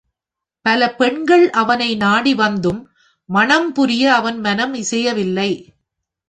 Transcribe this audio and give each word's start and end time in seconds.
பல 0.65 0.95
பெண்கள் 0.95 1.49
அவனை 1.49 1.95
நாடி 1.95 2.33
வந்தும், 2.33 2.81
மணம்புரிய 3.29 4.03
அவன் 4.13 4.39
மனம் 4.39 4.73
இசையவில்லை. 4.73 5.51